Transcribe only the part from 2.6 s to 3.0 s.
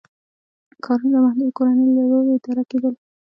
کېدل.